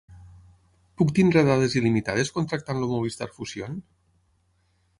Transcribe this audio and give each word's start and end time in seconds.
Puc 1.01 1.11
tenir 1.19 1.43
dades 1.49 1.75
il·limitades 1.81 2.33
contractant 2.39 2.81
el 2.81 2.89
Movistar 2.95 3.31
Fusión? 3.37 3.79